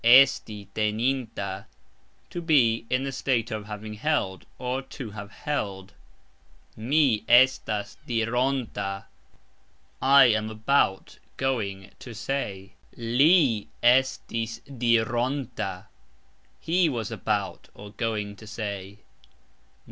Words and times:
Esti 0.03 0.67
teninta................ 0.73 1.65
To 2.31 2.41
be 2.41 2.87
(in 2.89 3.03
the 3.03 3.11
state 3.11 3.51
of) 3.51 3.67
having 3.67 3.93
held, 3.93 4.47
or, 4.57 4.81
to 4.81 5.11
have 5.11 5.29
held. 5.29 5.93
Mi 6.75 7.23
estas 7.29 7.97
dironta............ 8.07 9.05
I 10.01 10.25
am 10.25 10.49
about 10.49 11.19
(going) 11.37 11.91
to 11.99 12.15
say. 12.15 12.73
Li 12.97 13.67
estis 13.83 14.61
dironta............ 14.67 15.85
He 16.59 16.89
was 16.89 17.11
about 17.11 17.69
(going) 17.97 18.35
to 18.37 18.47
say. 18.47 18.97